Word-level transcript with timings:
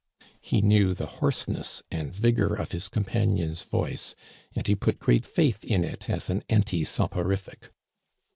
He 0.41 0.61
knew 0.61 0.95
the 0.95 1.05
hoarseness 1.21 1.83
and 1.91 2.11
vigor 2.11 2.55
of 2.55 2.71
his 2.71 2.89
compan 2.89 3.37
ion's 3.39 3.61
voice, 3.61 4.15
and 4.55 4.65
he 4.65 4.73
put 4.73 4.97
great 4.97 5.27
faith 5.27 5.63
in 5.63 5.83
it 5.83 6.09
as 6.09 6.27
an 6.27 6.41
anti 6.49 6.83
soporific. 6.83 7.69